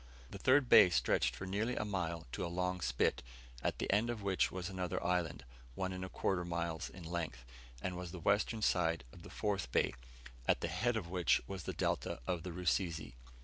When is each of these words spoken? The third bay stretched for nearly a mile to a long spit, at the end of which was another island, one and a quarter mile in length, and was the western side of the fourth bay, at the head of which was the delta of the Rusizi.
The 0.31 0.39
third 0.39 0.67
bay 0.67 0.89
stretched 0.89 1.35
for 1.35 1.45
nearly 1.45 1.75
a 1.75 1.85
mile 1.85 2.25
to 2.31 2.43
a 2.43 2.47
long 2.49 2.81
spit, 2.81 3.21
at 3.61 3.77
the 3.77 3.93
end 3.93 4.09
of 4.09 4.23
which 4.23 4.51
was 4.51 4.67
another 4.67 4.97
island, 5.05 5.45
one 5.75 5.93
and 5.93 6.03
a 6.03 6.09
quarter 6.09 6.43
mile 6.43 6.81
in 6.91 7.03
length, 7.03 7.45
and 7.83 7.95
was 7.95 8.09
the 8.11 8.17
western 8.17 8.63
side 8.63 9.03
of 9.13 9.21
the 9.21 9.29
fourth 9.29 9.71
bay, 9.71 9.93
at 10.47 10.61
the 10.61 10.69
head 10.69 10.95
of 10.97 11.11
which 11.11 11.39
was 11.45 11.65
the 11.65 11.73
delta 11.73 12.19
of 12.25 12.41
the 12.41 12.51
Rusizi. 12.51 13.13